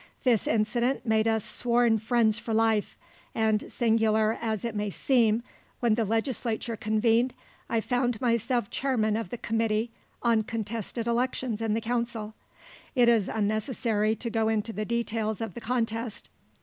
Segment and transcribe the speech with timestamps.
[0.23, 2.97] This incident made us sworn friends for life,
[3.35, 5.43] and singular as it may seem,
[5.79, 7.35] when the legislature convened,
[7.69, 9.91] I found myself chairman of the committee
[10.23, 12.33] on contested elections in the council.
[12.95, 16.29] It is unnecessary to go into the details of the contest.